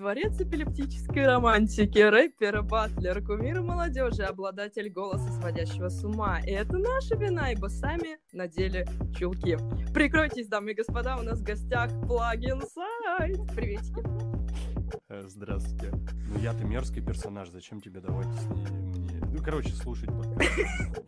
[0.00, 6.40] Творец эпилептической романтики, рэпер, батлер, кумир молодежи, обладатель голоса, сводящего с ума.
[6.40, 9.58] И это наша вина, ибо сами надели чулки.
[9.92, 13.36] Прикройтесь, дамы и господа, у нас в гостях плагин сайт.
[13.54, 14.02] Приветики.
[15.10, 15.90] Э, Здравствуйте.
[16.32, 19.20] Ну я-то мерзкий персонаж, зачем тебе давать с ней мне...
[19.30, 21.04] Ну, короче, слушать подкаст.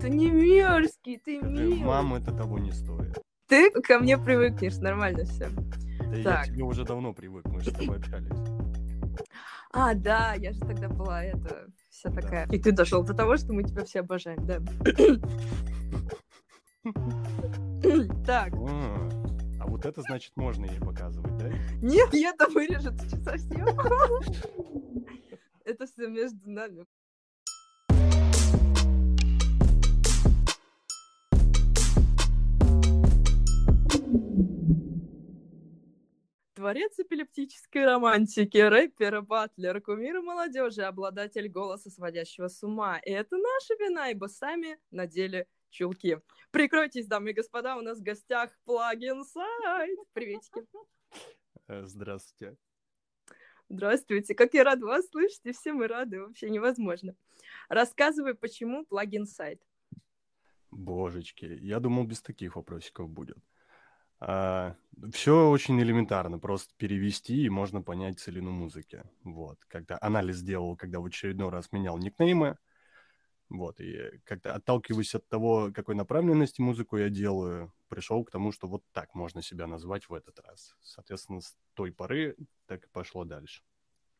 [0.00, 1.76] Ты не мерзкий, ты Это- милый.
[1.80, 3.18] Мам, это того не стоит.
[3.48, 5.50] Ты ко мне привыкнешь, нормально все.
[6.10, 6.42] Да я Так.
[6.44, 8.30] к тебе уже давно привык, мы же с тобой общались.
[9.72, 12.20] А, да, я же тогда была это вся Да.
[12.20, 12.48] такая.
[12.50, 14.58] И ты дошел до того, что мы тебя все обожаем, да.
[18.26, 19.08] Так, А,
[19.60, 21.48] а вот это значит можно ей показывать, да?
[21.82, 23.66] нет, это вырежется что совсем.
[25.64, 26.86] Это все между нами.
[36.60, 42.98] Творец эпилептической романтики, рэпер, батлер, кумир молодежи, обладатель голоса, сводящего с ума.
[42.98, 46.20] И это наша вина, ибо сами надели чулки.
[46.50, 49.98] Прикройтесь, дамы и господа, у нас в гостях плагин сайт.
[50.12, 50.66] Приветики.
[51.66, 52.58] Э, Здравствуйте.
[53.70, 57.16] Здравствуйте, как я рада вас слышать, и все мы рады, вообще невозможно.
[57.70, 59.62] Рассказывай, почему плагин сайт.
[60.70, 63.38] Божечки, я думал, без таких вопросиков будет.
[64.20, 69.02] Все очень элементарно, просто перевести, и можно понять целину музыки.
[69.24, 72.58] Вот, когда анализ сделал, когда в очередной раз менял никнеймы,
[73.48, 78.68] вот, и как-то отталкиваясь от того, какой направленности музыку я делаю, пришел к тому, что
[78.68, 80.76] вот так можно себя назвать в этот раз.
[80.82, 83.62] Соответственно, с той поры так и пошло дальше.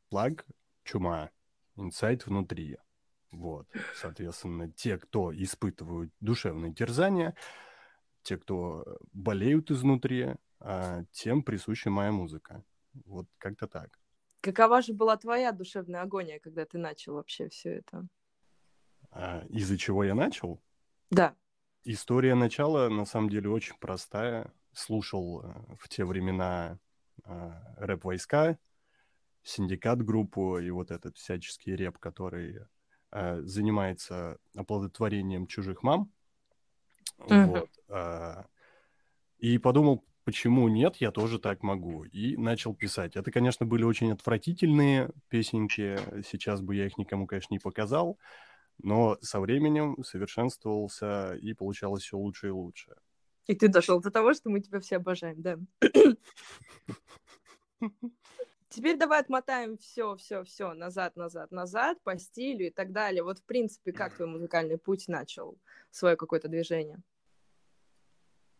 [0.08, 0.46] Плаг—
[0.82, 1.30] чума,
[1.76, 2.78] инсайт внутри.
[3.30, 7.36] Вот, соответственно, те, кто испытывают душевные терзания,
[8.22, 12.62] те, кто э, болеют изнутри, а, тем присуща моя музыка.
[13.06, 13.98] Вот как-то так.
[14.40, 18.06] Какова же была твоя душевная агония, когда ты начал вообще все это?
[19.10, 20.62] А, из-за чего я начал?
[21.10, 21.34] Да.
[21.84, 24.52] История начала, на самом деле, очень простая.
[24.72, 26.78] Слушал э, в те времена
[27.24, 28.58] а, рэп-войска,
[29.42, 32.60] синдикат группу и вот этот всяческий реп, который
[33.10, 36.12] а, занимается оплодотворением чужих мам.
[37.28, 37.46] Мгм.
[37.50, 37.70] Вот.
[37.88, 38.46] а,
[39.38, 42.04] И подумал, почему нет, я тоже так могу.
[42.04, 43.16] И начал писать.
[43.16, 45.98] Это, конечно, были очень отвратительные песенки.
[46.24, 48.18] Сейчас бы я их никому, конечно, не показал.
[48.82, 52.94] Но со временем совершенствовался и получалось все лучше и лучше.
[53.46, 55.58] И ты дошел до того, что мы тебя все обожаем, да.
[58.68, 63.24] Теперь давай отмотаем все, все, все назад, назад, назад по стилю и так далее.
[63.24, 65.58] Вот в принципе, как твой музыкальный путь начал
[65.90, 67.02] свое какое-то движение?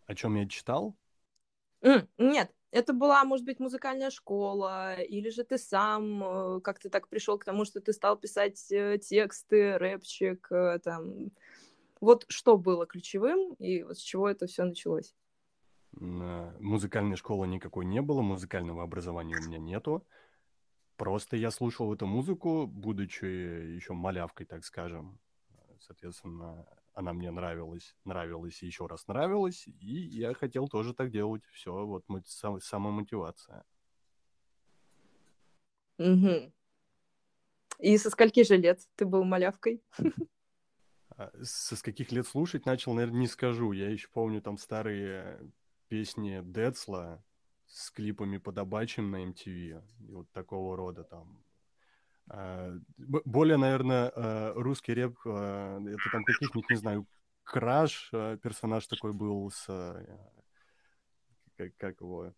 [0.06, 0.96] О чем я читал?
[1.82, 7.08] М, Нет, это была, может быть, музыкальная школа, или же ты сам э, как-то так
[7.08, 11.30] пришел к тому, что ты стал писать э, тексты, рэпчик, э, там.
[12.00, 15.14] Вот что было ключевым, и вот с чего это все началось?
[15.92, 20.06] Музыкальной школы никакой не было, музыкального образования у меня нету.
[20.96, 25.18] Просто я слушал эту музыку, будучи еще малявкой, так скажем.
[25.80, 31.42] Соответственно, она мне нравилась, нравилась и еще раз нравилась, и я хотел тоже так делать.
[31.52, 33.64] Все, вот сам- самомотивация.
[35.98, 36.52] Мгм.
[37.78, 39.82] И со скольки же лет ты был малявкой?
[41.16, 43.72] А Со с каких лет слушать начал, наверное, не скажу.
[43.72, 45.52] Я еще помню там старые
[45.88, 47.22] песни Децла
[47.66, 49.82] с клипами подобачим на MTV.
[50.08, 51.44] И вот такого рода там.
[52.32, 57.06] А, Более, наверное, а, русский рэп, а, это там каких-нибудь, не знаю,
[57.42, 59.66] Краш, персонаж такой был с...
[61.56, 62.32] Как, как его?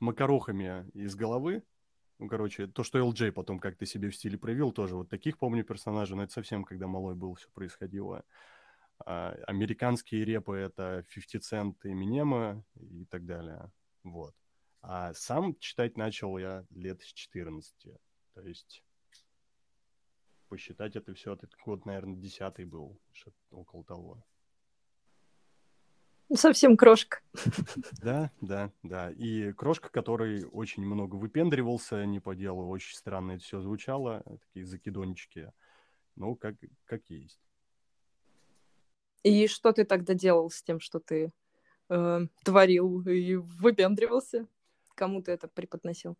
[0.00, 1.62] Макарохами из головы.
[2.18, 5.64] Ну, короче, то, что LJ потом как-то себе в стиле проявил, тоже вот таких помню
[5.64, 8.24] персонажей, но это совсем, когда малой был, все происходило.
[9.04, 13.70] Американские репы— это 50 Cent, Eminem и так далее.
[14.02, 14.34] Вот.
[14.86, 17.74] А сам читать начал я лет с 14.
[18.34, 18.84] То есть
[20.48, 24.22] посчитать это все, это год, наверное, десятый был, что-то около того.
[26.34, 27.20] Совсем крошка.
[28.02, 29.10] Да, да, да.
[29.12, 34.66] И Крошка, который очень много выпендривался не по делу, очень странно это все звучало, такие
[34.66, 35.50] закидончики.
[36.16, 37.40] Ну, как, как есть.
[39.22, 41.32] И что ты тогда делал с тем, что ты
[41.88, 44.46] э, творил и выпендривался?
[44.94, 46.16] Кому ты это преподносил?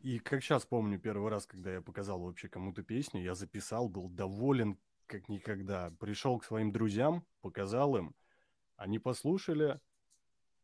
[0.00, 4.08] И как сейчас помню, первый раз, когда я показал вообще кому-то песню, я записал, был
[4.08, 5.90] доволен как никогда.
[6.00, 8.14] Пришел к своим друзьям, показал им,
[8.76, 9.80] они послушали,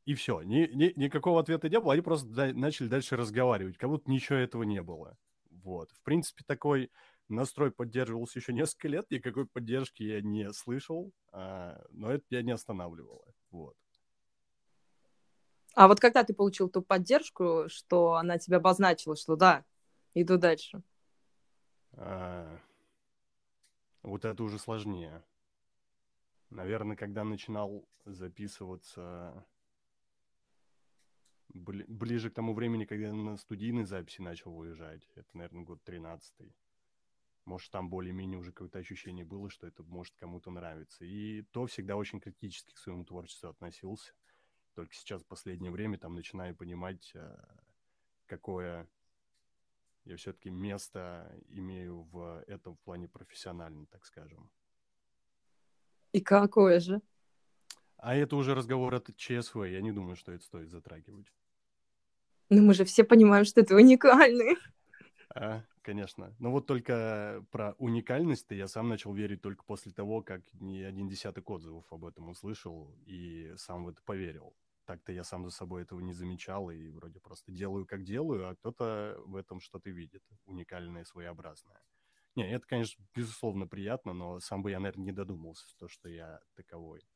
[0.06, 3.90] И все, ни, ни, никакого ответа не было, они просто да, начали дальше разговаривать, как
[3.90, 5.18] будто ничего этого не было.
[5.50, 5.90] Вот.
[5.92, 6.90] В принципе, такой
[7.28, 12.52] настрой поддерживался еще несколько лет, никакой поддержки я не слышал, а, но это меня не
[12.52, 13.34] останавливало.
[13.50, 13.76] Вот.
[15.78, 19.64] А вот когда ты получил ту поддержку, что она тебя обозначила, что да,
[20.12, 20.82] иду дальше?
[21.92, 22.58] А,
[24.02, 25.22] вот это уже сложнее.
[26.50, 29.46] Наверное, когда начинал записываться
[31.48, 35.06] ближе к тому времени, когда на студийной записи начал выезжать.
[35.14, 36.34] Это, наверное, год 13
[37.44, 41.04] Может, там более-менее уже какое-то ощущение было, что это может кому-то нравиться.
[41.04, 44.12] И то всегда очень критически к своему творчеству относился.
[44.78, 47.36] Только сейчас, в последнее время, там начинаю понимать, э,
[48.26, 48.86] какое
[50.04, 54.48] я все-таки место имею в этом плане профессионально, так скажем.
[56.12, 57.02] И какое же?
[57.96, 59.64] А это уже разговор от ЧСВ.
[59.64, 61.26] Я не думаю, что это стоит затрагивать.
[62.48, 64.58] Ну, мы же все понимаем, что это уникальный.
[65.34, 66.36] А, конечно.
[66.38, 71.08] Но вот только про уникальность я сам начал верить только после того, как не один
[71.08, 74.54] десяток отзывов об этом услышал и сам в это поверил.
[74.88, 78.54] Так-то я сам за собой этого не замечал и вроде просто делаю, как делаю, а
[78.54, 81.82] кто-то в этом что-то видит, уникальное, своеобразное.
[82.36, 86.40] Не, это, конечно, безусловно приятно, но сам бы я, наверное, не додумался, то, что я
[86.54, 87.06] таковой.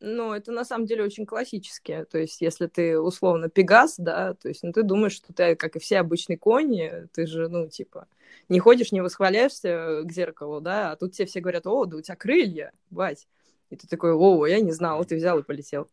[0.00, 2.04] Ну, это на самом деле очень классические.
[2.04, 5.76] То есть, если ты условно пегас, да, то есть, ну, ты думаешь, что ты, как
[5.76, 8.06] и все обычные кони, ты же, ну, типа,
[8.50, 12.02] не ходишь, не восхваляешься к зеркалу, да, а тут тебе все говорят, о, да у
[12.02, 13.26] тебя крылья, бать.
[13.74, 15.90] И ты такой, о, я не знал, ты взял и полетел.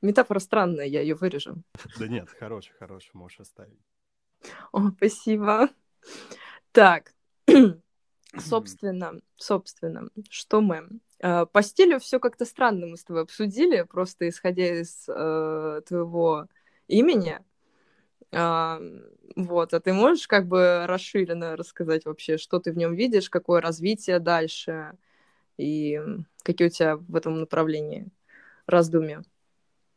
[0.00, 1.62] Метафора странная, я ее вырежу.
[1.98, 3.78] Да нет, хорошая, хорошая, можешь оставить.
[4.72, 5.68] О, спасибо.
[6.72, 7.14] Так,
[8.38, 10.88] собственно, собственно, что мы
[11.24, 16.48] Э, по стилю все как-то странно мы с тобой обсудили, просто исходя из э, твоего
[16.86, 17.40] имени.
[18.30, 18.78] А,
[19.36, 23.62] вот, а ты можешь как бы расширенно рассказать вообще, что ты в нем видишь, какое
[23.62, 24.98] развитие дальше
[25.56, 26.00] и
[26.42, 28.08] какие у тебя в этом направлении
[28.66, 29.22] раздумья?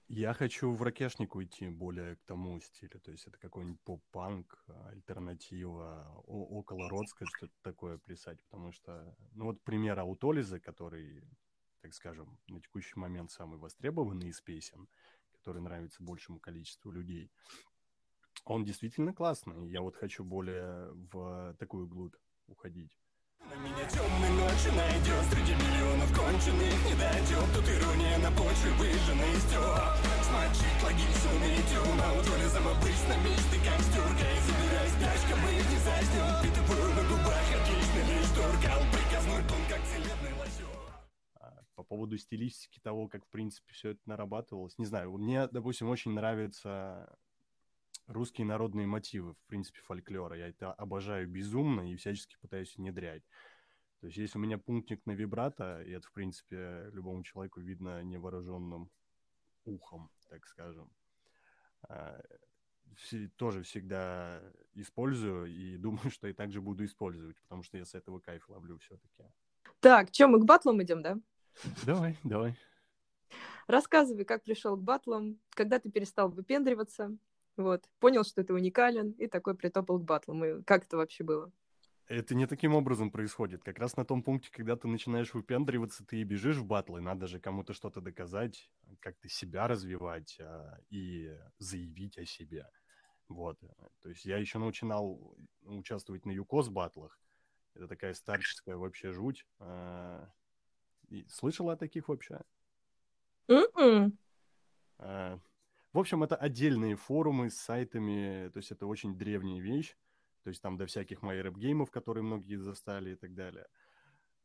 [0.09, 6.07] Я хочу в ракешник уйти более к тому стилю, то есть это какой-нибудь поп-панк, альтернатива,
[6.25, 11.24] около родская, что-то такое плясать, потому что, ну вот пример Аутолиза, который,
[11.81, 14.88] так скажем, на текущий момент самый востребованный из песен,
[15.33, 17.30] который нравится большему количеству людей,
[18.45, 22.15] он действительно классный, я вот хочу более в такую глубь
[22.48, 22.98] уходить.
[23.47, 29.35] На меня темной ночи найдет Среди миллионов конченых не дойдет Тут ирония на почве выжженный
[29.47, 29.95] стёб
[30.27, 36.89] Смочить логичный медиум Аутолизом обычно мечты как стюрка И забирай спячка, мы не заснем Впитываю
[36.91, 40.88] на губах отличный лишь туркал Приказной тон, как целебный лосёк
[41.75, 44.79] по поводу стилистики того, как, в принципе, все это нарабатывалось.
[44.79, 47.15] Не знаю, мне, допустим, очень нравятся
[48.07, 50.38] русские народные мотивы, в принципе, фольклора.
[50.38, 53.24] Я это обожаю безумно и всячески пытаюсь внедрять.
[54.00, 58.04] То есть есть у меня пунктик на вибрато, и это, в принципе, любому человеку видно
[58.04, 58.89] невооруженным
[59.65, 60.89] ухом, так скажем.
[61.89, 62.21] А,
[63.36, 64.42] тоже всегда
[64.74, 68.77] использую и думаю, что и также буду использовать, потому что я с этого кайф ловлю
[68.80, 69.24] все-таки.
[69.80, 71.19] Так, что, мы к батлам идем, да?
[71.86, 72.56] Давай, давай.
[73.68, 77.18] Рассказывай, как пришел к батлам, когда ты перестал выпендриваться,
[77.57, 80.46] вот, понял, что ты уникален, и такой притопал к батлам.
[80.46, 81.51] И как это вообще было?
[82.08, 83.63] Это не таким образом происходит.
[83.63, 87.01] Как раз на том пункте, когда ты начинаешь выпендриваться, ты и бежишь в батлы.
[87.01, 92.65] Надо же кому-то что-то доказать, как-то себя развивать а, и заявить о себе.
[93.27, 93.60] Вот.
[94.01, 97.20] То есть я еще начинал участвовать на ЮКОС батлах.
[97.74, 99.46] Это такая старческая вообще жуть.
[99.60, 100.31] А,
[101.27, 102.39] слышала о таких вообще?
[103.50, 104.13] Mm-mm.
[105.00, 105.39] А,
[105.94, 109.96] в общем, это отдельные форумы с сайтами, то есть это очень древняя вещь.
[110.44, 113.67] То есть там до всяких MyRap-геймов, которые многие застали и так далее.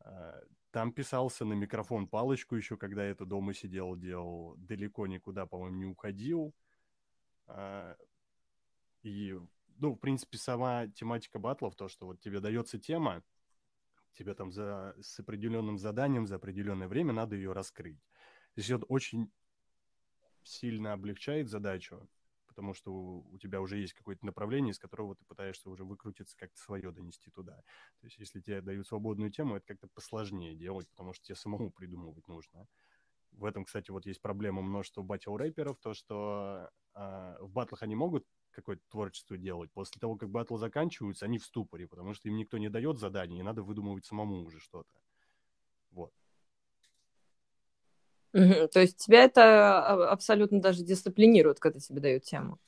[0.01, 0.41] А,
[0.73, 5.85] там писался на микрофон палочку еще, когда это дома сидел, делал, далеко никуда, по-моему, не
[5.85, 6.55] уходил.
[7.47, 7.97] А,
[9.03, 9.39] и,
[9.79, 13.23] ну, в принципе, сама тематика батлов, то, что вот тебе дается тема,
[14.15, 18.01] тебе там за, с определенным заданием за определенное время надо ее раскрыть.
[18.55, 19.31] То есть это очень
[20.45, 22.09] сильно облегчает задачу,
[22.47, 26.37] потому что у, у тебя уже есть какое-то направление, из которого ты пытаешься уже выкрутиться,
[26.37, 27.57] как-то свое донести туда.
[28.01, 31.71] То есть если тебе дают свободную тему, это как-то посложнее делать, потому что тебе самому
[31.71, 32.67] придумывать нужно.
[33.33, 38.27] В этом, кстати, вот есть проблема множества батл-рэперов, то, что э, в батлах они могут
[38.51, 39.73] какое-то творчество делать.
[39.73, 43.41] После того, как батлы заканчиваются, они в ступоре, потому что им никто не дает задания,
[43.41, 45.02] и надо выдумывать самому уже что-то.
[48.33, 48.69] Мгм.
[48.69, 52.59] То есть тебя это а, абсолютно даже дисциплинирует, когда тебе дают тему?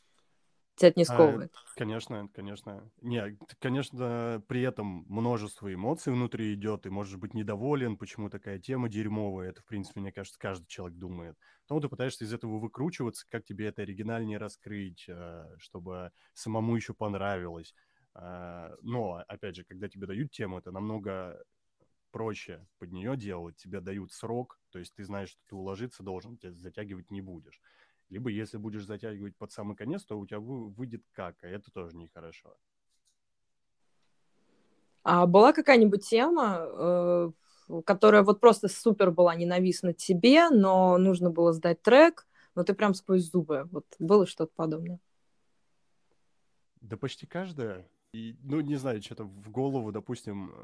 [0.76, 1.52] Тебя это не А, сковывает?
[1.76, 2.90] конечно, конечно.
[3.02, 8.58] Не, т- конечно, при этом множество эмоций внутри идет, ты можешь быть недоволен, почему такая
[8.58, 9.50] тема дерьмовая.
[9.50, 11.36] Это, в принципе, мне кажется, каждый человек думает.
[11.68, 16.94] Но ты пытаешься из этого выкручиваться, как тебе это оригинальнее раскрыть, а, чтобы самому еще
[16.94, 17.74] понравилось.
[18.14, 21.42] А, Но, опять же, когда тебе дают тему, это намного
[22.14, 23.56] проще под нее делать.
[23.56, 27.60] Тебе дают срок, то есть ты знаешь, что ты уложиться должен, тебя затягивать не будешь.
[28.08, 31.72] Либо если будешь затягивать под самый конец, то у тебя вы- выйдет как, а это
[31.72, 32.56] тоже нехорошо.
[35.02, 37.32] А была какая-нибудь тема, э,
[37.84, 42.94] которая вот просто супер была ненавистна тебе, но нужно было сдать трек, но ты прям
[42.94, 43.68] сквозь зубы.
[43.72, 45.00] Вот было что-то подобное?
[46.80, 47.88] Да почти каждая.
[48.12, 50.54] И, ну, не знаю, что-то в голову, допустим,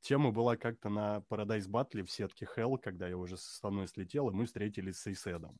[0.00, 4.30] тема была как-то на Paradise Battle в сетке Hell, когда я уже со стороны слетел,
[4.30, 5.58] и мы встретились с Эйседом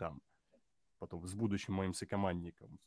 [0.00, 0.20] там,
[0.98, 2.78] потом с будущим моим сокомандником.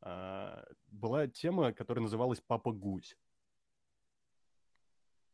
[0.00, 3.16] А, была тема, которая называлась «Папа Гусь».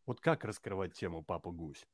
[0.05, 1.89] Вот как раскрывать тему «Папа Гусь»?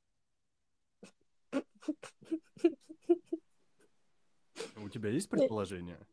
[4.76, 6.04] У тебя есть предположение?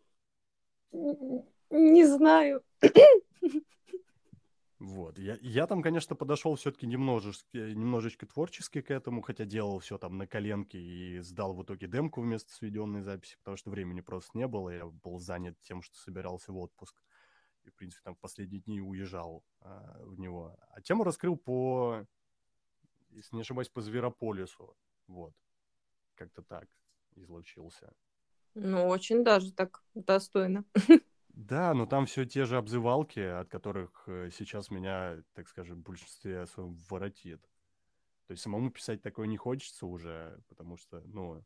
[0.91, 2.63] Не знаю.
[4.81, 5.19] Вот.
[5.19, 10.17] Я, я там, конечно, подошел все-таки немножечко, немножечко творчески к этому, хотя делал все там
[10.17, 14.47] на коленке и сдал в итоге демку вместо сведенной записи, потому что времени просто не
[14.47, 14.69] было.
[14.71, 16.99] Я был занят тем, что собирался в отпуск.
[17.63, 20.57] И, в принципе, там в последние дни уезжал а, в него.
[20.71, 22.07] А тему раскрыл по,
[23.11, 24.75] если не ошибаюсь, по Зверополису.
[25.05, 25.35] Вот.
[26.15, 26.67] Как-то так
[27.15, 27.93] излучился.
[28.55, 30.65] Ну, очень даже так достойно.
[31.41, 35.83] Да, но там все те же обзывалки, от которых э, сейчас меня, так скажем, в
[35.83, 37.41] большинстве своем воротит.
[38.27, 41.43] То есть самому писать такое не хочется уже, потому что, ну,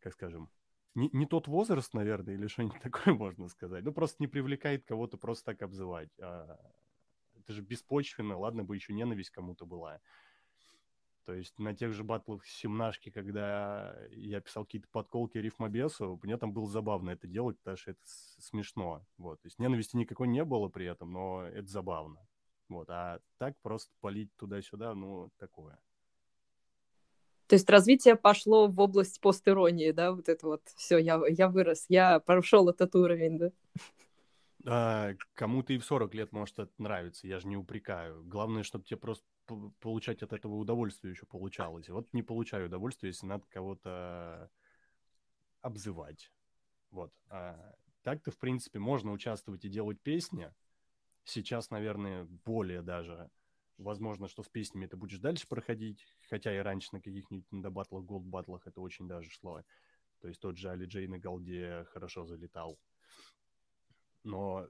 [0.00, 0.50] как скажем,
[0.94, 3.84] не, не тот возраст, наверное, или что-нибудь такое можно сказать.
[3.84, 6.10] Ну, просто не привлекает кого-то просто так обзывать.
[6.20, 6.56] А
[7.34, 10.00] это же беспочвенно, ладно бы еще ненависть кому-то была.
[11.28, 16.54] То есть на тех же батлах семнашки, когда я писал какие-то подколки рифмобесу, мне там
[16.54, 18.00] было забавно это делать, потому что это
[18.38, 19.04] смешно.
[19.18, 19.38] Вот.
[19.42, 22.26] То есть ненависти никакой не было при этом, но это забавно.
[22.70, 22.88] Вот.
[22.88, 25.78] А так просто полить туда-сюда, ну, такое.
[27.46, 31.84] То есть развитие пошло в область постиронии, да, вот это вот, все, я, я вырос,
[31.90, 33.50] я прошел этот уровень, да?
[34.66, 38.24] А, кому-то и в 40 лет может это нравиться, я же не упрекаю.
[38.24, 39.26] Главное, чтобы тебе просто
[39.80, 41.88] получать от этого удовольствие еще получалось.
[41.88, 44.50] Вот не получаю удовольствия, если надо кого-то
[45.62, 46.32] обзывать.
[46.90, 47.12] Вот.
[47.28, 50.52] А так-то, в принципе, можно участвовать и делать песни.
[51.24, 53.30] Сейчас, наверное, более даже
[53.76, 58.66] возможно, что с песнями ты будешь дальше проходить, хотя и раньше на каких-нибудь недобатлах, голд-батлах
[58.66, 59.62] это очень даже шло.
[60.20, 62.78] То есть тот же Али Джей на голде хорошо залетал.
[64.24, 64.68] Но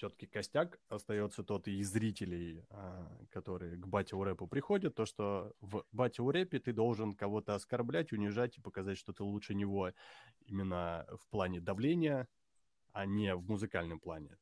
[0.00, 5.84] все-таки костяк остается тот и зрителей, а, которые к батиу рэпу приходят, то, что в
[5.92, 9.92] батиу рэпе ты должен кого-то оскорблять, унижать и показать, что ты лучше него
[10.46, 12.28] именно в плане давления,
[12.92, 14.38] а не в музыкальном плане.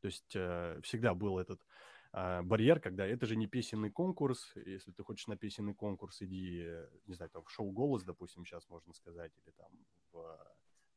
[0.00, 1.60] То есть э, всегда был этот
[2.12, 6.66] э, барьер, когда это же не песенный конкурс, если ты хочешь на песенный конкурс, иди,
[7.06, 9.72] не знаю, там в шоу «Голос», допустим, сейчас можно сказать, или там
[10.12, 10.38] в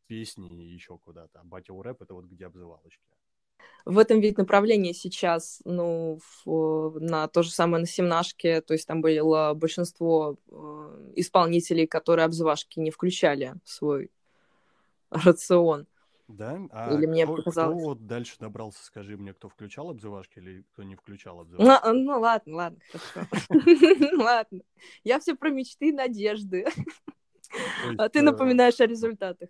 [0.07, 1.39] песни и еще куда-то.
[1.39, 3.03] А батиу рэп— это вот где обзывалочки
[3.85, 8.87] в этом ведь направлении сейчас, ну, в, на то же самое на семнашке, то есть
[8.87, 14.09] там было большинство э, исполнителей, которые обзывашки не включали в свой
[15.09, 15.85] рацион.
[16.29, 16.61] Да?
[16.71, 17.77] А или мне кто, показалось.
[17.77, 21.85] кто вот дальше добрался, скажи мне, кто включал обзывашки или кто не включал обзывашки?
[21.85, 23.45] Ну, ну ладно, ладно, хорошо.
[24.17, 24.61] Ладно.
[25.03, 26.65] Я все про мечты и надежды.
[27.97, 29.49] А ты напоминаешь о результатах.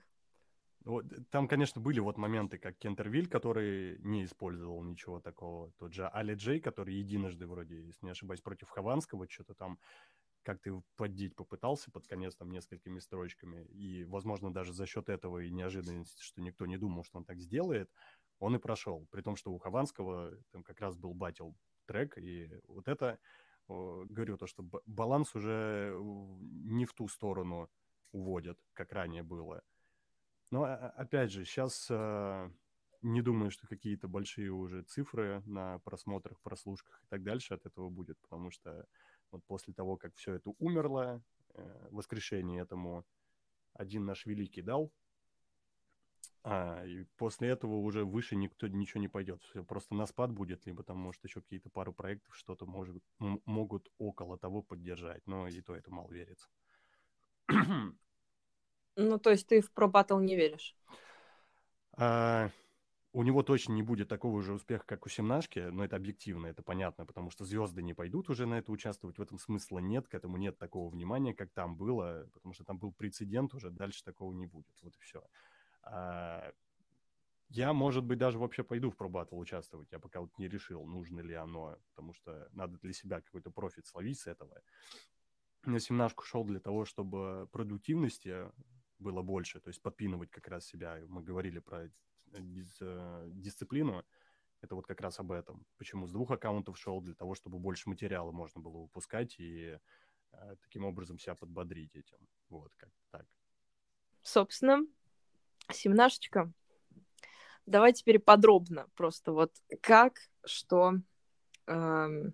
[0.85, 5.71] Вот, там, конечно, были вот моменты, как Кентервиль, который не использовал ничего такого.
[5.77, 9.79] Тот же Али Джей, который единожды вроде, если не ошибаюсь, против Хованского что-то там
[10.43, 13.63] как-то поддеть попытался под конец там несколькими строчками.
[13.67, 17.39] И, возможно, даже за счет этого и неожиданности, что никто не думал, что он так
[17.39, 17.89] сделает,
[18.39, 19.07] он и прошел.
[19.09, 23.19] При том, что у Хованского там как раз был батил трек, и вот это,
[23.69, 27.69] говорю, то, что баланс уже не в ту сторону
[28.11, 29.63] уводят, как ранее было.
[30.53, 32.49] Но, опять же, сейчас э,
[33.01, 37.89] не думаю, что какие-то большие уже цифры на просмотрах, прослушках и так дальше от этого
[37.89, 38.85] будет, потому что
[39.31, 41.23] вот после того, как все это умерло,
[41.55, 43.03] э, воскрешение этому
[43.73, 44.91] один наш великий дал,
[46.43, 49.41] а, и после этого уже выше никто ничего не пойдет.
[49.67, 54.37] Просто на спад будет, либо там, может, еще какие-то пару проектов что-то может, могут около
[54.37, 55.25] того поддержать.
[55.25, 56.47] Но и то это мало верится.
[58.95, 60.75] Ну, то есть ты в про батл не веришь?
[61.97, 62.49] А,
[63.11, 66.63] у него точно не будет такого же успеха, как у Семнашки, но это объективно, это
[66.63, 70.15] понятно, потому что звезды не пойдут уже на это участвовать, в этом смысла нет, к
[70.15, 74.33] этому нет такого внимания, как там было, потому что там был прецедент уже, дальше такого
[74.33, 75.23] не будет, вот и все.
[75.83, 76.51] А,
[77.49, 81.19] я, может быть, даже вообще пойду в пробатл участвовать, я пока вот не решил, нужно
[81.19, 84.59] ли оно, потому что надо для себя какой-то профит словить с этого.
[85.65, 88.49] На семнашку шел для того, чтобы продуктивности
[89.03, 90.97] было больше, то есть подпинывать как раз себя.
[91.07, 91.89] Мы говорили про
[92.39, 94.03] дис, э, дисциплину,
[94.61, 95.65] это вот как раз об этом.
[95.77, 99.77] Почему с двух аккаунтов шел, для того, чтобы больше материала можно было выпускать и
[100.31, 102.17] э, таким образом себя подбодрить этим.
[102.49, 103.25] Вот, как так.
[104.21, 104.85] Собственно,
[105.71, 106.51] семнашечка.
[107.65, 110.93] Давай теперь подробно просто вот как, что
[111.67, 112.31] э,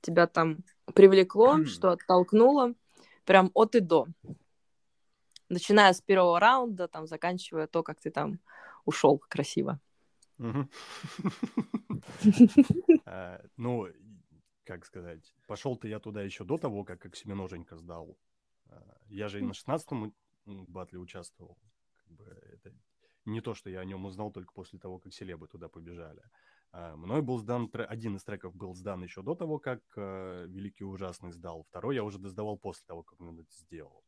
[0.00, 0.58] тебя там
[0.94, 2.74] привлекло, что оттолкнуло,
[3.24, 4.06] прям от и до.
[5.52, 8.38] Начиная с первого раунда, там, заканчивая то, как ты там
[8.86, 9.78] ушел красиво.
[13.04, 13.86] А, ну,
[14.64, 18.16] как сказать, пошел-то я туда еще до того, как Оксименоженька сдал.
[18.66, 20.14] А, я же и на 16-м
[20.68, 21.58] батле участвовал.
[21.96, 22.72] Как бы это
[23.26, 26.22] не то, что я о нем узнал только после того, как селебы туда побежали.
[26.72, 31.32] А, мной был сдан, один из треков был сдан еще до того, как Великий Ужасный
[31.32, 31.64] сдал.
[31.68, 34.02] Второй я уже сдавал после того, как он это сделал.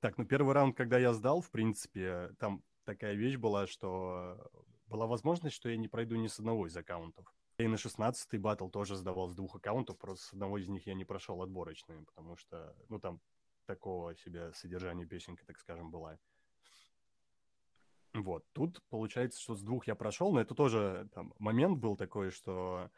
[0.00, 4.50] Так, ну первый раунд, когда я сдал, в принципе, там такая вещь была, что
[4.86, 7.26] была возможность, что я не пройду ни с одного из аккаунтов.
[7.58, 10.94] И на 16-й батл тоже сдавал с двух аккаунтов, просто с одного из них я
[10.94, 13.20] не прошел отборочные, потому что, ну, там
[13.66, 16.18] такого себе содержания песенка, так скажем, была.
[18.14, 22.30] Вот, тут получается, что с двух я прошел, но это тоже там, момент был такой,
[22.30, 22.90] что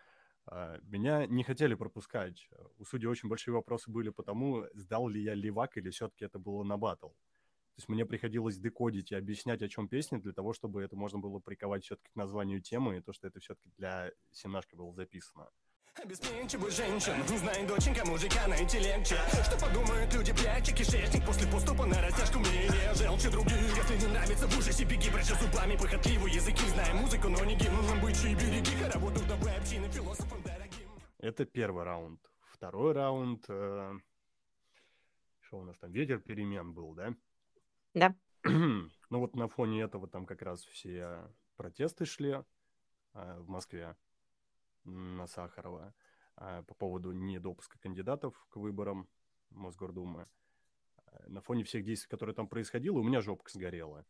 [0.82, 2.48] меня не хотели пропускать.
[2.78, 6.38] У судей очень большие вопросы были по тому, сдал ли я левак или все-таки это
[6.38, 7.08] было на батл.
[7.08, 11.18] То есть мне приходилось декодить и объяснять, о чем песня, для того, чтобы это можно
[11.18, 15.48] было приковать все-таки к названию темы, и то, что это все-таки для семнашки было записано.
[15.96, 22.00] Обеспечиваю женщин, знай, доченька, мужика найти легче Что подумают люди, пряча кишечник После поступа на
[22.00, 26.94] растяжку менее желчи других Если не нравится, в ужасе беги, пряча зубами Похотливые языки, зная
[26.94, 32.20] музыку, но не гимн Бычьи береги, работу вдовы общины, философам дорогим Это первый раунд.
[32.52, 33.44] Второй раунд...
[33.48, 33.98] Э...
[35.40, 35.90] Что у нас там?
[35.90, 37.14] Ветер перемен был, да?
[37.94, 38.14] Да.
[38.44, 41.18] ну вот на фоне этого там как раз все
[41.56, 42.42] протесты шли
[43.14, 43.96] э, в Москве
[44.84, 45.94] на Сахарова
[46.36, 49.08] э, по поводу недопуска кандидатов к выборам
[49.50, 50.26] Мосгордумы.
[51.06, 54.04] Э, на фоне всех действий, которые там происходило, у меня жопка сгорела.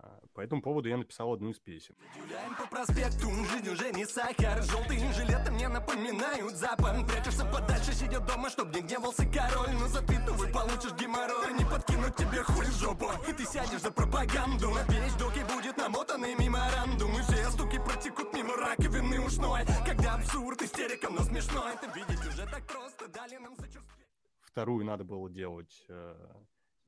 [0.00, 1.96] А, по этому поводу я написал одну из песен.
[2.16, 4.62] Гуляем по проспекту, жизнь уже не сахар.
[4.62, 9.72] Желтые жилеты мне напоминают запах Прячешься подальше, сидя дома, чтоб не гневался король.
[9.72, 11.52] Но за вы получишь геморрой.
[11.54, 13.10] Не подкинуть тебе хуй в жопу.
[13.28, 14.70] И ты сядешь за пропаганду.
[14.70, 17.18] На вещдоке будет намотанный меморандум.
[17.18, 19.62] И все стуки протекут мимо раковины ушной.
[19.84, 21.68] Когда абсурд истерика, но смешно.
[21.68, 24.06] Это видеть уже так просто, дали нам зачувствовать
[24.42, 26.14] Вторую надо было делать э,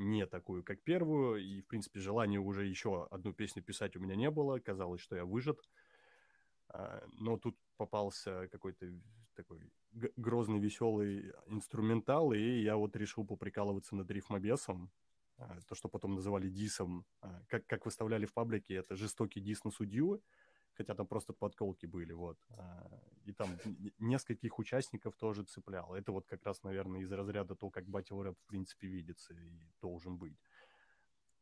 [0.00, 4.16] не такую, как первую, и, в принципе, желания уже еще одну песню писать у меня
[4.16, 5.60] не было, казалось, что я выжат,
[6.68, 8.86] а, но тут попался какой-то
[9.34, 9.60] такой
[10.16, 14.90] грозный, веселый инструментал, и я вот решил поприкалываться над рифмобесом,
[15.36, 19.64] а, то, что потом называли дисом, а, как, как выставляли в паблике, это жестокий дис
[19.64, 20.22] на судью,
[20.80, 22.38] хотя там просто подколки были, вот.
[23.28, 23.58] И там
[23.98, 25.94] нескольких участников тоже цеплял.
[25.94, 29.50] Это вот как раз, наверное, из разряда то, как батил рэп в принципе видится и
[29.82, 30.38] должен быть.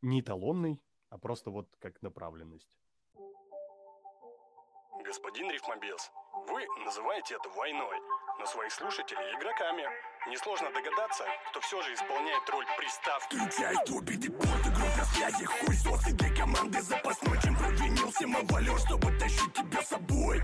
[0.02, 2.76] Не эталонный, а просто вот как направленность.
[5.04, 6.10] Господин Рифмобес,
[6.48, 7.96] вы называете это войной,
[8.40, 9.84] но своих слушателей игроками.
[10.28, 13.36] Несложно догадаться, кто все же исполняет роль приставки.
[15.18, 20.40] Связи, хуй сосы для команды запасной, чем провинился мавалер, чтобы тащить тебя с собой.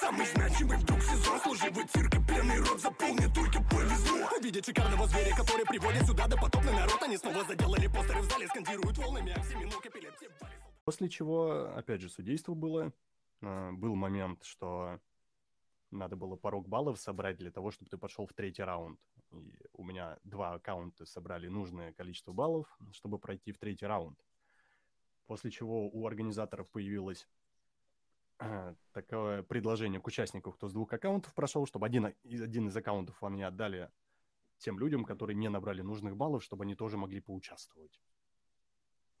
[0.00, 4.28] Самый значимый вдруг сезон, служивый цирк и пленный рот заполнит, только повезло.
[4.42, 8.98] Видеть шикарного зверя, который приводит сюда допотопный народ, они снова заделали постеры в зале, скандируют
[8.98, 10.30] волнами, оксиминок, эпилепсия.
[10.84, 12.92] После чего, опять же, судейство было.
[13.40, 15.00] А, был момент, что
[15.90, 18.98] надо было порог баллов собрать для того, чтобы ты пошел в третий раунд.
[19.32, 24.18] И у меня два аккаунта собрали нужное количество баллов, чтобы пройти в третий раунд.
[25.26, 27.28] После чего у организаторов появилось
[28.38, 33.22] э, такое предложение к участникам, кто с двух аккаунтов прошел, чтобы один, один из аккаунтов
[33.24, 33.90] они отдали
[34.58, 38.00] тем людям, которые не набрали нужных баллов, чтобы они тоже могли поучаствовать.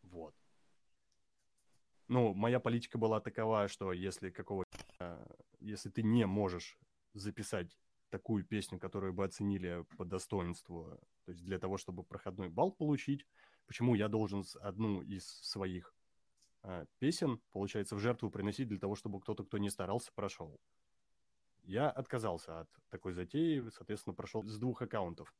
[0.02, 0.34] Вот.
[2.06, 4.64] Ну, моя политика была такова, что если какого
[5.58, 6.78] если ты не можешь
[7.14, 7.76] записать
[8.12, 13.26] такую песню, которую бы оценили по достоинству, то есть для того, чтобы проходной балл получить,
[13.66, 15.94] почему я должен одну из своих
[16.62, 20.60] э, песен, получается, в жертву приносить для того, чтобы кто-то, кто не старался, прошел.
[21.62, 25.34] Я отказался от такой затеи, соответственно, прошел с двух аккаунтов.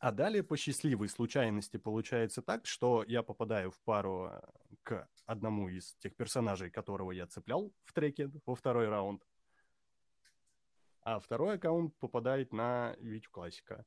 [0.00, 4.40] А далее по счастливой случайности получается так, что я попадаю в пару э,
[4.82, 9.22] к одному из тех персонажей, которого я цеплял в треке во второй раунд.
[11.04, 13.84] А второй аккаунт попадает на Витю Классика.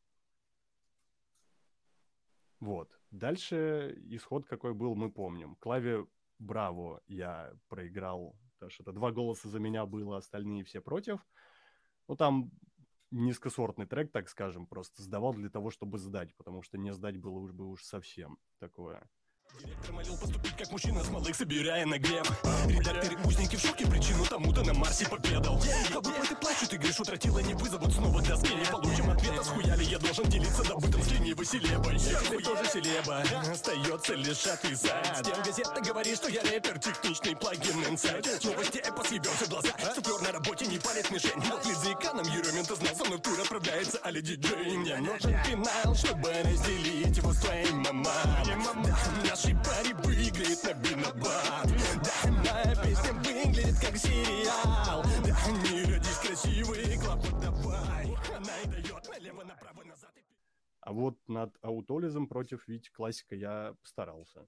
[2.59, 2.91] Вот.
[3.09, 5.55] Дальше исход какой был, мы помним.
[5.55, 6.05] Клаве
[6.37, 11.25] Браво я проиграл, потому что это два голоса за меня было, остальные все против.
[12.07, 12.51] Ну, там
[13.09, 17.39] низкосортный трек, так скажем, просто сдавал для того, чтобы сдать, потому что не сдать было
[17.39, 19.09] уж бы уж совсем такое.
[19.59, 22.27] Директор молил поступить как мужчина с малых, собирая нагрев
[22.67, 25.61] Редакторы узники в шоке, причину тому-то на Марсе победал
[25.95, 29.99] А выплаты плачут, и грешу тратила не вызовут снова для Не получим ответа, схуяли я
[29.99, 36.17] должен делиться добытым с ленивой селебой Ты тоже селеба, остается лишь отвязать Тем газета говорит,
[36.17, 41.09] что я рэпер, техничный плагин инсайд Новости эпо съебемся глаза, суфлер на работе не палит
[41.11, 41.41] мишень.
[41.63, 44.77] Клип за экраном, Еремин, ты знал, со мной в тур отправляется Али диджей?
[44.77, 48.93] Мне нужен финал, чтобы разделить его с твоей мамой
[49.37, 51.67] Нашей паре выиграет на бинобат
[52.03, 59.07] Да, моя песня выглядит как сериал Да, не родись красивый, клапот давай Она и дает
[59.07, 60.11] налево, направо, назад
[60.79, 64.47] А вот над аутолизом против Вити Классика я старался.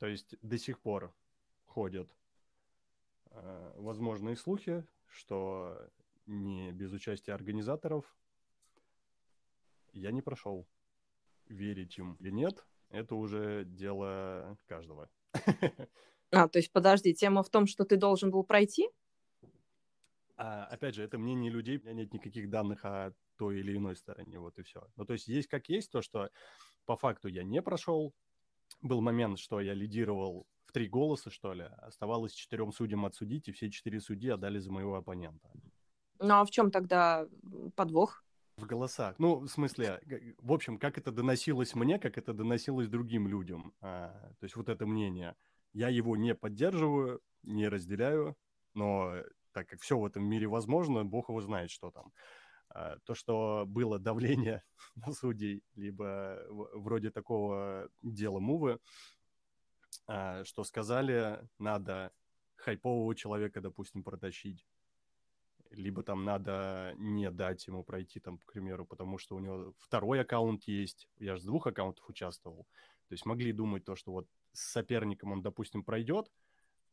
[0.00, 1.14] То есть до сих пор
[1.66, 2.10] ходят
[3.30, 5.78] э, возможные слухи, что
[6.26, 8.04] не без участия организаторов
[9.92, 10.66] я не прошел.
[11.46, 15.08] Верить им или нет, это уже дело каждого.
[16.34, 18.88] А, то есть, подожди, тема в том, что ты должен был пройти?
[20.38, 23.96] А, опять же, это мнение людей, у меня нет никаких данных о той или иной
[23.96, 24.88] стороне, вот и все.
[24.96, 26.30] Ну, то есть, есть как есть, то, что
[26.86, 28.14] по факту я не прошел.
[28.80, 31.64] Был момент, что я лидировал в три голоса, что ли.
[31.76, 35.50] Оставалось четырем судьям отсудить, и все четыре судьи отдали за моего оппонента.
[36.18, 37.28] Ну, а в чем тогда
[37.76, 38.24] подвох?
[38.62, 39.16] В голосах.
[39.18, 40.00] Ну, в смысле,
[40.38, 43.74] в общем, как это доносилось мне, как это доносилось другим людям.
[43.80, 45.36] А, то есть вот это мнение.
[45.72, 48.36] Я его не поддерживаю, не разделяю,
[48.74, 49.14] но
[49.52, 52.12] так как все в этом мире возможно, Бог его знает, что там.
[52.70, 54.62] А, то, что было давление
[54.94, 58.78] на судей, либо вроде такого дела Мувы,
[60.06, 62.12] а, что сказали, надо
[62.56, 64.64] хайпового человека, допустим, протащить
[65.74, 70.20] либо там надо не дать ему пройти, там, к примеру, потому что у него второй
[70.20, 72.66] аккаунт есть, я же с двух аккаунтов участвовал,
[73.08, 76.30] то есть могли думать то, что вот с соперником он, допустим, пройдет,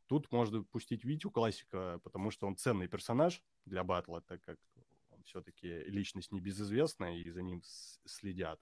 [0.07, 4.57] тут можно пустить Витю классика, потому что он ценный персонаж для батла, так как
[5.11, 7.61] он все-таки личность небезызвестная, и за ним
[8.05, 8.59] следят.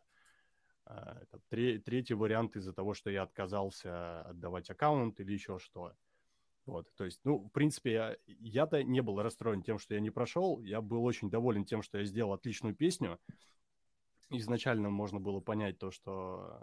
[0.86, 5.94] А, это третий вариант из-за того, что я отказался отдавать аккаунт или еще что.
[6.68, 10.62] Вот, то есть, ну, в принципе, я-то не был расстроен тем, что я не прошел.
[10.62, 13.20] Я был очень доволен тем, что я сделал отличную песню.
[14.30, 16.62] Изначально можно было понять то, что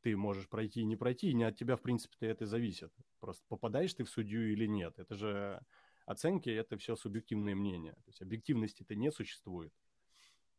[0.00, 2.90] ты можешь пройти и не пройти, и не от тебя, в принципе-то, это зависит.
[3.20, 4.98] Просто попадаешь ты в судью или нет.
[4.98, 5.60] Это же
[6.06, 7.92] оценки, это все субъективные мнения.
[7.92, 9.72] То есть объективности-то не существует.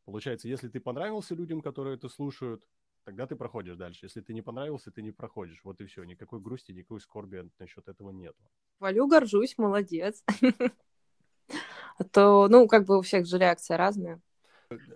[0.06, 2.63] Получается, если ты понравился людям, которые это слушают,
[3.04, 4.06] тогда ты проходишь дальше.
[4.06, 5.62] Если ты не понравился, ты не проходишь.
[5.63, 6.04] Вот и все.
[6.04, 8.44] Никакой грусти, никакой скорби насчет этого нету.
[8.80, 10.24] Валю, горжусь, молодец.
[12.00, 14.20] А то, ну, как бы у всех же реакция разная.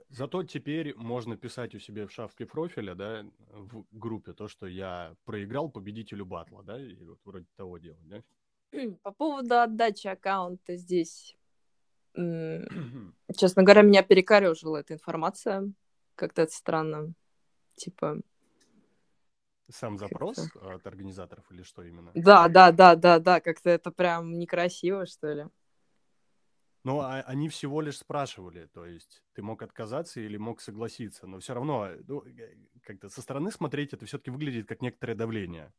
[0.10, 5.15] Зато теперь можно писать у себя в шапке профиля, да, в группе, то, что я
[5.24, 8.24] проиграл победителю батла, да, и вот вроде того дела, да?
[9.04, 11.38] По поводу отдачи аккаунта здесь,
[12.15, 15.72] честно говоря, меня перекорежила эта информация.
[16.15, 17.13] Как-то это странно
[17.77, 18.19] типа...
[19.69, 22.11] Сам запрос от организаторов или что именно?
[22.13, 25.45] Да, да, да, да, да, как-то это прям некрасиво, что ли.
[26.83, 31.39] Ну, а они всего лишь спрашивали, то есть ты мог отказаться или мог согласиться, но
[31.39, 35.73] все равно, ну, э, как-то со стороны смотреть это все-таки выглядит как некоторое давление.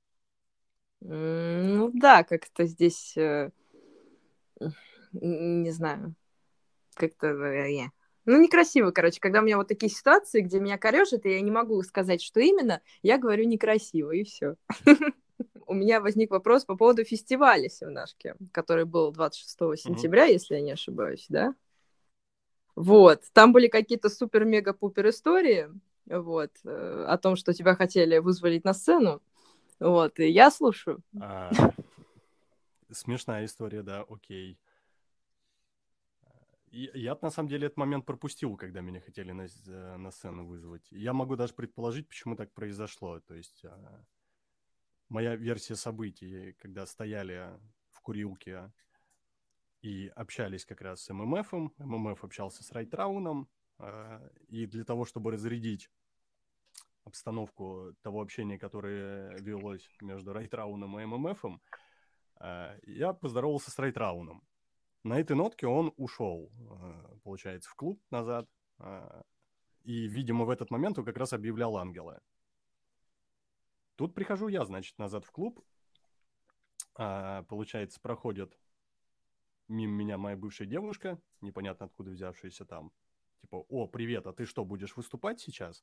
[1.00, 3.50] Ну да, как-то здесь, э,
[5.12, 6.14] не знаю,
[6.94, 7.90] как-то э,
[8.29, 11.51] ну, некрасиво, короче, когда у меня вот такие ситуации, где меня корежит, и я не
[11.51, 14.57] могу сказать, что именно, я говорю некрасиво, и все.
[15.67, 20.73] У меня возник вопрос по поводу фестиваля Севнашки, который был 26 сентября, если я не
[20.73, 21.55] ошибаюсь, да?
[22.75, 25.71] Вот, там были какие-то супер-мега-пупер истории,
[26.05, 29.23] вот, э, о том, что тебя хотели вызволить на сцену,
[29.81, 31.01] вот, и я слушаю.
[31.19, 31.51] А,
[32.93, 34.59] смешная история, да, окей.
[36.70, 39.46] Я, на самом деле этот момент пропустил, когда меня хотели на,
[39.96, 40.87] на сцену вызвать.
[40.90, 43.20] Я могу даже предположить, почему так произошло.
[43.20, 44.04] То есть а,
[45.09, 47.59] моя версия событий, когда стояли
[47.90, 48.72] в курилке
[49.81, 55.31] и общались как раз с ММФом, ММФ общался с Райтрауном, э, и для того, чтобы
[55.31, 55.90] разрядить
[57.04, 61.62] обстановку того общения, которое велось между Райтрауном и ММФом,
[62.40, 64.42] э, я поздоровался с Райтрауном.
[65.09, 68.47] На этой нотке он ушел, э, получается, в клуб назад,
[69.83, 72.21] и, видимо, в этот момент он как раз объявлял ангела.
[73.97, 75.64] Тут прихожу я, значит, назад в клуб.
[76.94, 78.59] А, получается, проходит
[79.66, 82.92] мимо меня моя бывшая девушка, непонятно откуда взявшаяся там.
[83.40, 85.83] Типа, о, привет, а ты что, будешь выступать сейчас?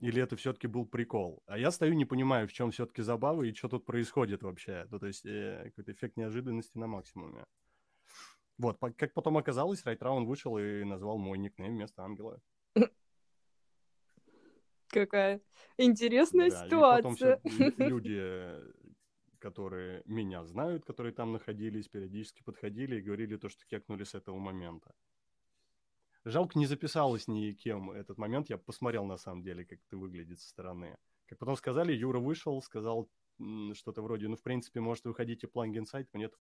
[0.00, 1.44] Или это все-таки был прикол?
[1.46, 4.86] А я стою, не понимаю, в чем все-таки забава и что тут происходит вообще.
[4.90, 7.44] Ну, то есть э, какой-то эффект неожиданности на максимуме.
[8.58, 12.40] Вот, как потом оказалось, Райтраун вышел и назвал мой никнейм вместо ангела.
[14.88, 15.40] Какая
[15.76, 17.34] интересная да, ситуация.
[17.34, 18.54] И потом все люди,
[19.40, 24.38] которые меня знают, которые там находились, периодически подходили и говорили то, что кекнули с этого
[24.38, 24.94] момента.
[26.24, 28.48] Жалко, не записалось никем этот момент.
[28.48, 30.96] Я посмотрел, на самом деле, как это выглядит со стороны.
[31.26, 33.10] Как потом сказали, Юра вышел, сказал
[33.74, 36.32] что-то вроде, ну, в принципе, может, выходите плангин сайт, нет.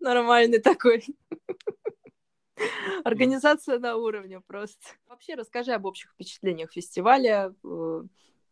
[0.00, 1.04] Нормальный такой.
[3.04, 4.86] Организация на уровне просто.
[5.06, 7.54] Вообще расскажи об общих впечатлениях фестиваля.
[7.64, 8.02] Э,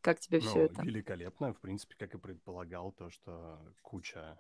[0.01, 0.83] как тебе все ну, это?
[0.83, 1.53] Великолепно.
[1.53, 4.39] В принципе, как и предполагал, то, что куча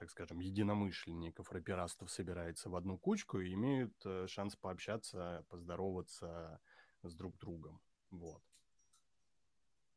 [0.00, 6.58] так скажем, единомышленников, рэперастов собирается в одну кучку и имеют э, шанс пообщаться, поздороваться
[7.02, 7.82] с друг другом.
[8.10, 8.42] Вот.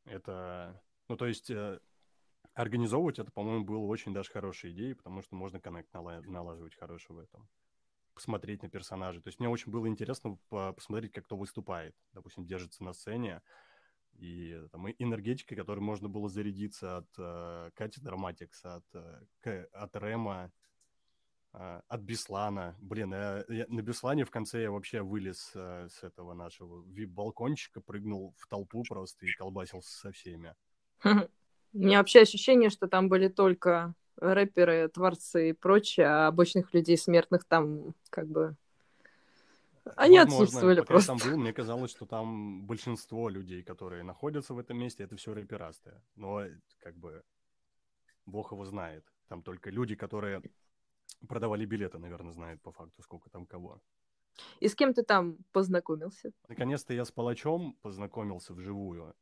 [0.03, 1.79] Это, ну, то есть, э,
[2.53, 7.19] организовывать это, по-моему, было очень даже хорошей идеей, потому что можно коннект налаживать хороший в
[7.19, 7.47] этом
[8.13, 9.21] посмотреть на персонажей.
[9.21, 11.95] То есть мне очень было интересно посмотреть, как кто выступает.
[12.13, 13.41] Допустим, держится на сцене.
[14.13, 20.51] И там энергетика, которой можно было зарядиться от э, Кати Драматикс, от, э, от Рема,
[21.53, 22.77] э, от Беслана.
[22.79, 27.81] Блин, я, я, на Беслане в конце я вообще вылез э, с этого нашего вип-балкончика,
[27.81, 30.53] прыгнул в толпу просто и колбасился со всеми.
[31.73, 36.97] У меня вообще ощущение, что там были только рэперы, творцы и прочее, а обычных людей
[36.97, 38.55] смертных там как бы
[39.95, 41.13] они Возможно, отсутствовали пока просто.
[41.13, 45.15] я там был, мне казалось, что там большинство людей, которые находятся в этом месте, это
[45.17, 45.91] все рэперасты.
[46.15, 46.45] Но
[46.79, 47.21] как бы
[48.25, 49.05] бог его знает.
[49.27, 50.41] Там только люди, которые
[51.27, 53.81] продавали билеты, наверное, знают по факту, сколько там кого.
[54.61, 56.31] И с кем ты там познакомился?
[56.47, 59.13] Наконец-то я с Палачом познакомился вживую.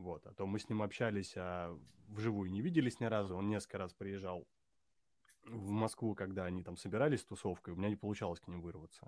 [0.00, 3.36] Вот, а то мы с ним общались, а вживую не виделись ни разу.
[3.36, 4.48] Он несколько раз приезжал
[5.44, 9.06] в Москву, когда они там собирались с тусовкой, у меня не получалось к ним вырваться.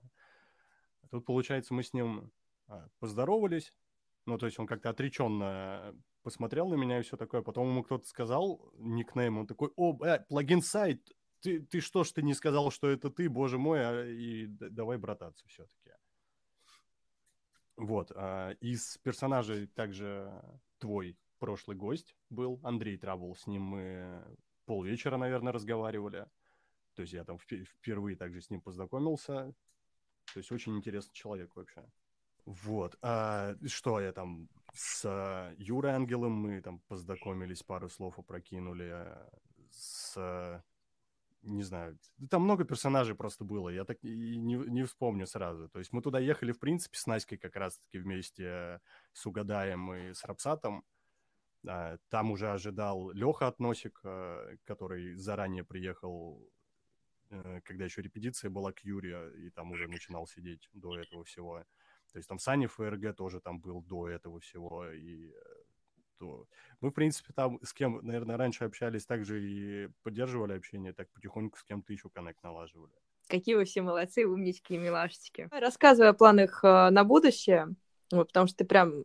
[1.10, 2.30] Тут, получается, мы с ним
[2.68, 3.72] а, поздоровались,
[4.26, 7.40] ну, то есть он как-то отреченно посмотрел на меня и все такое.
[7.40, 12.12] Потом ему кто-то сказал никнейм, он такой, о, э, плагин сайт, ты, ты что ж
[12.12, 15.90] ты не сказал, что это ты, боже мой, а, и давай брататься все-таки.
[17.76, 20.30] Вот, а, из персонажей также
[20.82, 24.24] твой прошлый гость был, Андрей Травол, с ним мы
[24.66, 26.26] полвечера, наверное, разговаривали.
[26.94, 29.54] То есть я там впервые также с ним познакомился.
[30.34, 31.84] То есть очень интересный человек вообще.
[32.46, 32.98] Вот.
[33.00, 39.06] А что я там с Юрой Ангелом мы там познакомились, пару слов опрокинули.
[39.70, 40.62] С
[41.42, 41.98] не знаю,
[42.30, 45.68] там много персонажей просто было, я так и не, не вспомню сразу.
[45.68, 48.80] То есть мы туда ехали, в принципе, с Наськой как раз-таки вместе
[49.12, 50.84] с Угадаем и с Рапсатом.
[51.66, 56.48] А, там уже ожидал Леха Относик, а, который заранее приехал,
[57.30, 61.64] э, когда еще репетиция была к Юре, и там уже начинал сидеть до этого всего.
[62.12, 65.32] То есть там Сани ФРГ тоже там был до этого всего, и
[66.22, 66.46] э, то
[66.80, 71.58] мы, в принципе, там с кем, наверное, раньше общались, также и поддерживали общение, так потихоньку
[71.58, 72.92] с кем-то еще коннект налаживали.
[73.28, 75.48] Какие вы все молодцы, умнички и милашечки.
[75.50, 77.68] Рассказывай о планах э, на будущее,
[78.10, 79.04] вот, потому что ты прям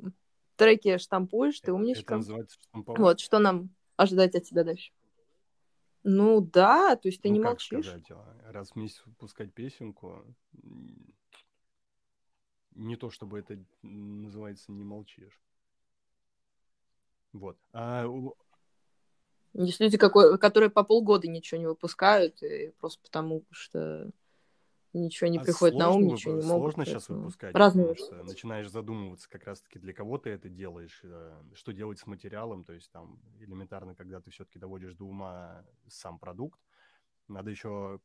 [0.55, 2.15] треки штампуешь, ты умничка.
[2.15, 2.99] Это называется штамповать?
[2.99, 4.91] Вот, что нам ожидать от тебя дальше?
[6.03, 7.85] Ну да, то есть ты ну, не как молчишь.
[7.85, 10.23] Сказать, а, раз в месяц выпускать песенку,
[12.75, 15.41] не то чтобы это называется не молчишь.
[17.37, 17.57] Вот.
[17.73, 18.05] А...
[19.53, 24.11] Есть люди, какой, которые по полгода ничего не выпускают, и просто потому что
[24.93, 26.73] ничего не а приходит на ум, ничего не могут.
[26.73, 27.87] Сложно сейчас выпускать, Разные.
[27.87, 32.05] потому что начинаешь задумываться как раз-таки для кого ты это делаешь, э, что делать с
[32.05, 36.59] материалом, то есть там элементарно, когда ты все-таки доводишь до ума сам продукт,
[37.27, 37.99] надо еще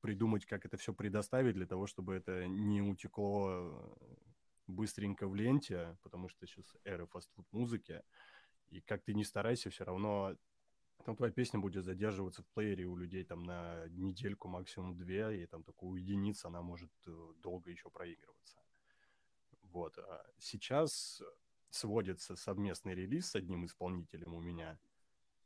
[0.00, 3.96] придумать, как это все предоставить для того, чтобы это не утекло
[4.66, 8.02] быстренько в ленте, потому что сейчас эра фастфуд музыки,
[8.70, 10.36] И как ты не старайся, все равно
[11.04, 15.46] там твоя песня будет задерживаться в плеере у людей там на недельку, максимум две, и
[15.46, 18.58] там только у единиц она может э, долго еще проигрываться.
[19.62, 19.96] Вот.
[19.98, 21.22] А сейчас
[21.70, 24.78] сводится совместный релиз с одним исполнителем у меня,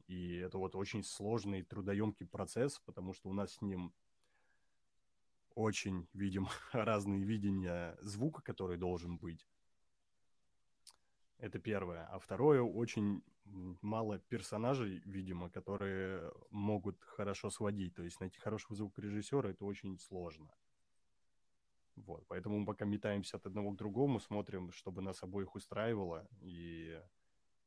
[0.07, 3.93] и это вот очень сложный, трудоемкий процесс, потому что у нас с ним
[5.55, 9.47] очень видим разные видения звука, который должен быть.
[11.43, 12.07] Это первое.
[12.07, 13.21] А второе, очень
[13.83, 17.97] мало персонажей, видимо, которые могут хорошо сводить.
[17.97, 20.55] То есть найти хорошего звукорежиссера это очень сложно.
[21.97, 27.03] Вот, поэтому мы пока метаемся от одного к другому, смотрим, чтобы нас обоих устраивало, и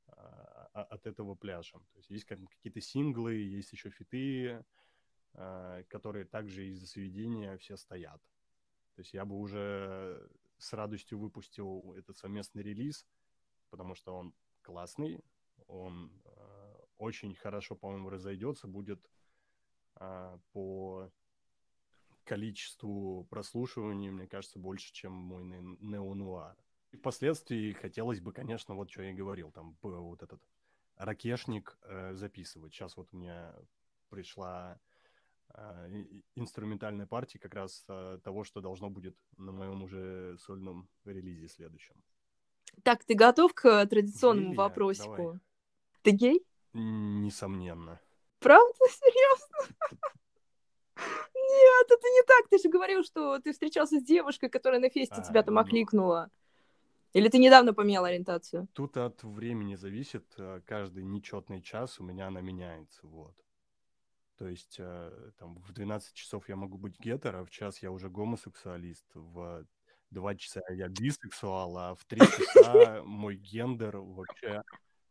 [0.07, 1.81] а, а от этого пляжем.
[1.91, 4.63] То есть есть какие-то синглы, есть еще фиты,
[5.33, 8.21] а, которые также из-за сведения все стоят.
[8.95, 13.05] То есть я бы уже с радостью выпустил этот совместный релиз,
[13.75, 15.19] потому что он классный,
[15.67, 19.05] он э, очень хорошо, по-моему, разойдется, будет
[19.95, 21.11] э, по
[22.23, 26.55] количеству прослушиваний, мне кажется, больше, чем мой неонуар.
[26.91, 30.41] И впоследствии хотелось бы, конечно, вот что я и говорил, там вот этот
[30.95, 32.73] ракешник э, записывать.
[32.73, 33.53] Сейчас вот у меня
[34.09, 34.79] пришла
[35.49, 41.49] э, инструментальная партия как раз э, того, что должно будет на моем уже сольном релизе
[41.49, 41.95] следующем.
[42.83, 45.15] Так, ты готов к традиционному Гей вопросику?
[45.15, 45.39] Давай.
[46.03, 46.45] Ты гей?
[46.73, 47.99] Несомненно.
[48.39, 48.79] Правда?
[48.89, 49.75] Серьезно?
[50.97, 52.47] Нет, это не так.
[52.49, 55.61] Ты же говорил, что ты встречался с девушкой, которая на фесте а, тебя там ну...
[55.61, 56.29] окликнула.
[57.13, 58.67] Или ты недавно поменял ориентацию?
[58.73, 60.25] Тут от времени зависит.
[60.38, 63.07] Э, каждый нечетный час у меня она меняется.
[63.07, 63.35] Вот.
[64.38, 68.09] То есть э, там в 12 часов я могу быть гетеро, в час я уже
[68.09, 69.65] гомосексуалист, в
[70.12, 74.63] 2 часа я бисексуал, а в 3 часа мой гендер вообще...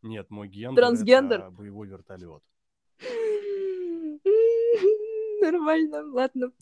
[0.02, 1.40] Нет, мой гендер Трансгендер.
[1.40, 2.42] это боевой вертолет.
[5.40, 6.52] Нормально, ладно.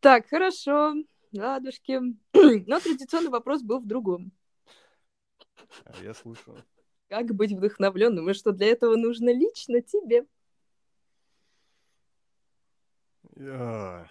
[0.00, 0.94] Так, хорошо,
[1.32, 2.00] ладушки.
[2.66, 4.32] Но традиционный вопрос был в другом.
[5.84, 6.64] А я слушаю.
[7.08, 10.26] Как быть вдохновленным, и что для этого нужно лично тебе?
[13.36, 14.06] А,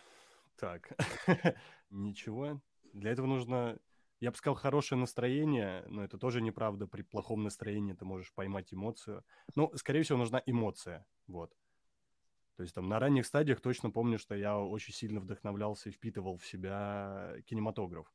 [0.58, 0.92] так,
[1.90, 2.62] ничего.
[2.94, 3.78] Для этого нужно,
[4.20, 6.88] я бы сказал, хорошее настроение, но это тоже неправда.
[6.88, 9.24] При плохом настроении ты можешь поймать эмоцию.
[9.56, 11.56] Ну, скорее всего, нужна эмоция, вот.
[12.56, 16.38] То есть там на ранних стадиях точно помню, что я очень сильно вдохновлялся и впитывал
[16.38, 18.14] в себя кинематограф.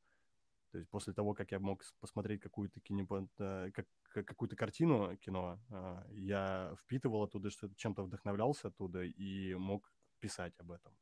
[0.70, 3.30] То есть после того, как я мог посмотреть какую-то кинемат...
[3.38, 3.86] Э, как,
[4.26, 10.72] какую-то картину кино, а, я впитывал оттуда, что чем-то вдохновлялся оттуда и мог писать об
[10.72, 10.92] этом.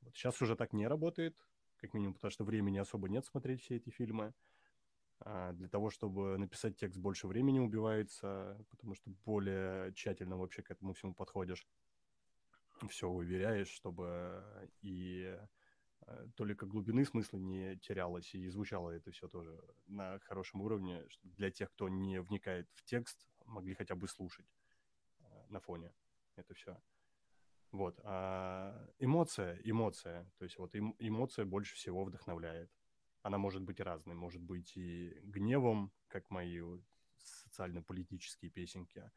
[0.00, 1.36] Вот сейчас уже так не работает,
[1.80, 4.34] как минимум, потому что времени особо нет смотреть все эти фильмы.
[5.20, 10.70] А для того, чтобы написать текст, больше времени убивается, потому что более тщательно вообще к
[10.70, 11.66] этому всему подходишь
[12.88, 14.44] все уверяешь, чтобы
[14.82, 15.36] и
[16.06, 21.50] э, только глубины смысла не терялось, и звучало это все тоже на хорошем уровне, для
[21.50, 24.46] тех, кто не вникает в текст, могли хотя бы слушать
[25.20, 25.92] э, на фоне
[26.36, 26.80] это все.
[27.72, 28.00] Вот.
[28.04, 32.70] А эмоция, эмоция, то есть вот эм, эмоция больше всего вдохновляет.
[33.22, 36.60] Она может быть разной, может быть и гневом, как мои
[37.18, 39.10] социально-политические песенки,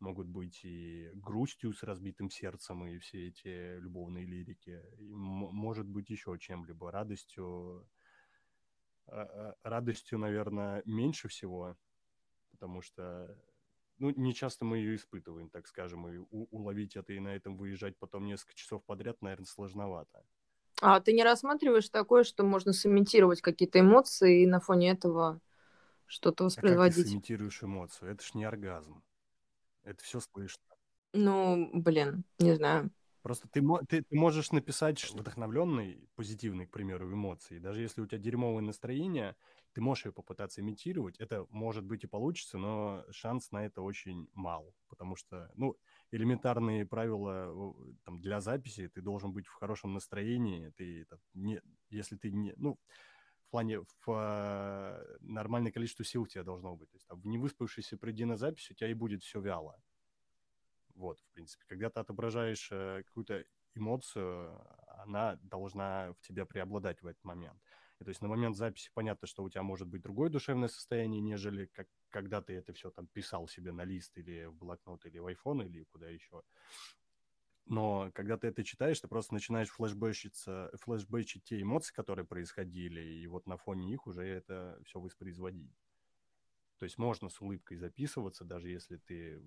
[0.00, 6.10] могут быть и грустью с разбитым сердцем, и все эти любовные лирики, и может быть
[6.10, 7.88] еще чем-либо, радостью,
[9.06, 11.76] а, а, радостью, наверное, меньше всего,
[12.50, 13.38] потому что,
[13.98, 17.56] ну, не часто мы ее испытываем, так скажем, и у- уловить это и на этом
[17.56, 20.24] выезжать потом несколько часов подряд, наверное, сложновато.
[20.82, 25.40] А ты не рассматриваешь такое, что можно сымитировать какие-то эмоции и на фоне этого
[26.06, 26.82] что-то воспроизводить?
[26.82, 28.10] А как ты сымитируешь эмоцию?
[28.12, 29.02] Это ж не оргазм.
[29.84, 30.62] Это все слышно.
[31.12, 32.90] Ну, блин, не знаю.
[33.22, 37.58] Просто ты, ты, ты можешь написать вдохновленный, позитивный, к примеру, эмоции.
[37.58, 39.34] Даже если у тебя дерьмовое настроение,
[39.74, 41.18] ты можешь ее попытаться имитировать.
[41.18, 44.72] Это может быть и получится, но шанс на это очень мал.
[44.88, 45.76] Потому что, ну,
[46.12, 50.70] элементарные правила там, для записи, ты должен быть в хорошем настроении.
[50.76, 51.60] Ты, там, не,
[51.90, 52.54] если ты не...
[52.56, 52.78] Ну,
[53.46, 56.90] в плане в э, нормальное количество сил у тебя должно быть.
[56.90, 59.76] То есть там, в невыспавшейся приди на запись, у тебя и будет все вяло.
[60.94, 63.44] Вот, в принципе, когда ты отображаешь э, какую-то
[63.74, 64.56] эмоцию,
[64.98, 67.60] она должна в тебе преобладать в этот момент.
[68.04, 71.66] То есть на момент записи понятно, что у тебя может быть другое душевное состояние, нежели
[71.66, 75.26] как, когда ты это все там писал себе на лист или в блокнот, или в
[75.26, 76.42] iPhone, или куда еще.
[77.66, 83.26] Но когда ты это читаешь, ты просто начинаешь флешбэчиться, флешбэчить те эмоции, которые происходили, и
[83.26, 85.72] вот на фоне них уже это все воспроизводить.
[86.78, 89.42] То есть можно с улыбкой записываться, даже если ты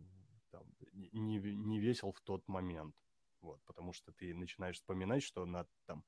[0.49, 2.95] там, не, не весел в тот момент.
[3.41, 6.03] Вот, потому что ты начинаешь вспоминать, что на, там,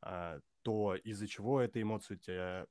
[0.00, 2.66] то, из-за чего эта эмоция у тебя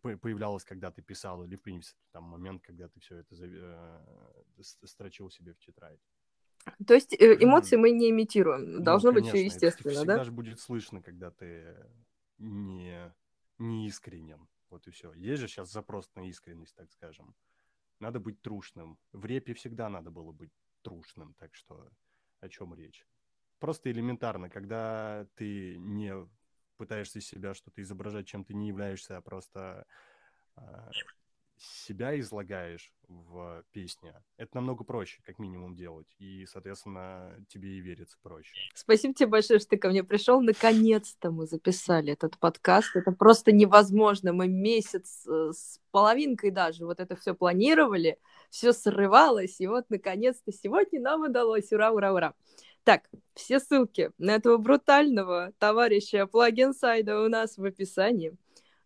[0.00, 5.30] появлялась, когда ты писал, или, в принципе, там момент, когда ты все это э, строчил
[5.30, 6.00] себе в тетрадь.
[6.86, 8.72] То есть э, эмоции мы не имитируем.
[8.72, 10.24] Ну, Должно ну, конечно, быть все естественно, это всегда да?
[10.24, 11.76] же будет слышно, когда ты
[12.38, 13.12] не,
[13.58, 14.48] не искренен.
[14.70, 15.12] Вот и все.
[15.12, 17.34] Есть же сейчас запрос на искренность, так скажем.
[18.00, 18.98] Надо быть трушным.
[19.12, 20.52] В репе всегда надо было быть
[20.82, 21.88] трушным, так что
[22.40, 23.06] о чем речь?
[23.58, 26.12] Просто элементарно, когда ты не
[26.76, 29.86] пытаешься себя что-то изображать, чем ты не являешься, а просто
[30.56, 30.90] а,
[31.58, 36.06] себя излагаешь в песне, это намного проще, как минимум, делать.
[36.18, 38.52] И, соответственно, тебе и верится проще.
[38.74, 40.40] Спасибо тебе большое, что ты ко мне пришел.
[40.40, 42.96] Наконец-то мы записали этот подкаст.
[42.96, 44.32] Это просто невозможно.
[44.32, 48.18] Мы месяц э, с половинкой даже вот это все планировали,
[48.50, 51.72] все срывалось, и вот, наконец-то, сегодня нам удалось.
[51.72, 52.34] Ура, ура, ура.
[52.86, 58.36] Так, все ссылки на этого брутального товарища плагинсайда у нас в описании.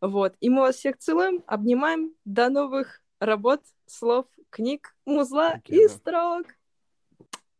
[0.00, 0.36] Вот.
[0.40, 2.14] И мы вас всех целуем, обнимаем.
[2.24, 6.46] До новых работ, слов, книг, музла и строк.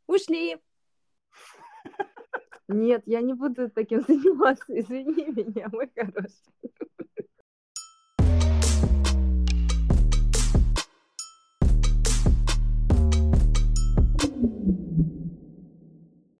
[0.07, 0.57] Ушли.
[2.69, 4.65] Нет, я не буду таким заниматься.
[4.69, 6.55] Извини меня, мой хороший.